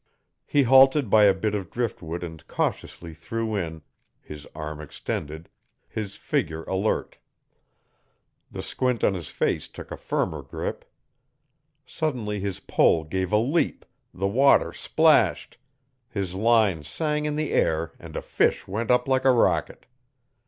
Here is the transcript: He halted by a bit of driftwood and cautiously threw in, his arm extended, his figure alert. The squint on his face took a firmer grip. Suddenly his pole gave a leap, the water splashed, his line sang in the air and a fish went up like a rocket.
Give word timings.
He 0.47 0.63
halted 0.63 1.11
by 1.11 1.25
a 1.25 1.33
bit 1.35 1.53
of 1.53 1.69
driftwood 1.69 2.23
and 2.23 2.47
cautiously 2.47 3.13
threw 3.13 3.55
in, 3.55 3.83
his 4.19 4.47
arm 4.55 4.81
extended, 4.81 5.47
his 5.87 6.15
figure 6.15 6.63
alert. 6.63 7.19
The 8.49 8.63
squint 8.63 9.03
on 9.03 9.13
his 9.13 9.27
face 9.27 9.67
took 9.67 9.91
a 9.91 9.97
firmer 9.97 10.41
grip. 10.41 10.85
Suddenly 11.85 12.39
his 12.39 12.59
pole 12.59 13.03
gave 13.03 13.31
a 13.31 13.37
leap, 13.37 13.85
the 14.11 14.27
water 14.27 14.73
splashed, 14.73 15.59
his 16.09 16.33
line 16.33 16.81
sang 16.81 17.25
in 17.25 17.35
the 17.35 17.51
air 17.51 17.91
and 17.99 18.15
a 18.15 18.23
fish 18.23 18.67
went 18.67 18.89
up 18.89 19.07
like 19.07 19.23
a 19.23 19.31
rocket. 19.31 19.85